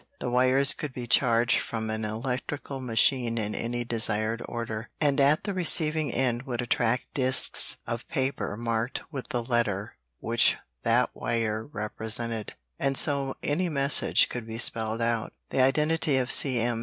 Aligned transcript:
The 0.19 0.31
wires 0.31 0.73
could 0.73 0.93
be 0.93 1.05
charged 1.05 1.59
from 1.59 1.91
an 1.91 2.03
electrical 2.03 2.79
machine 2.79 3.37
in 3.37 3.53
any 3.53 3.83
desired 3.83 4.41
order, 4.49 4.89
and 4.99 5.21
at 5.21 5.43
the 5.43 5.53
receiving 5.53 6.11
end 6.11 6.41
would 6.47 6.59
attract 6.59 7.13
disks 7.13 7.77
of 7.85 8.07
paper 8.07 8.57
marked 8.57 9.03
with 9.11 9.27
the 9.29 9.43
letter 9.43 9.97
which 10.17 10.57
that 10.81 11.11
wire 11.13 11.63
represented, 11.67 12.55
and 12.79 12.97
so 12.97 13.35
any 13.43 13.69
message 13.69 14.27
could 14.27 14.47
be 14.47 14.57
spelled 14.57 15.03
out. 15.03 15.33
The 15.51 15.61
identity 15.61 16.17
of 16.17 16.31
"C.M." 16.31 16.79